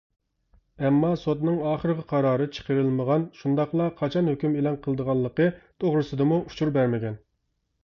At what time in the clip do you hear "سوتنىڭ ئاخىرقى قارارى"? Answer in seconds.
1.23-2.47